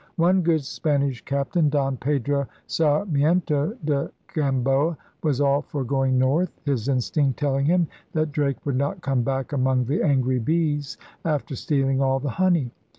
One 0.15 0.41
good 0.41 0.63
Spanish 0.63 1.23
captain, 1.25 1.69
Don 1.69 1.95
Pedro 1.95 2.47
Sarmiento 2.65 3.77
de 3.85 4.09
Gamboa, 4.33 4.97
was 5.21 5.39
all 5.39 5.61
for 5.61 5.83
going 5.83 6.17
north, 6.17 6.51
his 6.65 6.87
instinct 6.87 7.37
telling 7.37 7.67
him 7.67 7.87
that 8.13 8.31
Drake 8.31 8.57
would 8.65 8.77
not 8.77 9.01
come 9.01 9.21
back 9.21 9.53
among 9.53 9.85
the 9.85 10.01
angry 10.01 10.39
bees 10.39 10.97
after 11.23 11.55
stealing 11.55 12.01
all 12.01 12.19
the 12.19 12.31
honey. 12.31 12.71